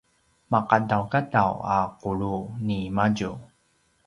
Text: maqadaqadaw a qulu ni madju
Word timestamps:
maqadaqadaw 0.51 1.53
a 1.75 1.77
qulu 2.01 2.35
ni 2.67 2.77
madju 2.95 3.31